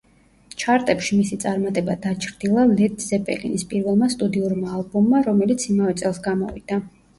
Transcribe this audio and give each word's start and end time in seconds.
ჩარტებში 0.61 1.17
მისი 1.19 1.37
წარმატება 1.43 1.97
დაჩრდილა 2.05 2.63
ლედ 2.71 2.97
ზეპელინის 3.09 3.67
პირველმა 3.75 4.11
სტუდიურმა 4.15 4.75
ალბომმა, 4.81 5.23
რომელიც 5.31 5.69
იმავე 5.71 5.97
წელს 6.03 6.25
გამოვიდა. 6.33 6.83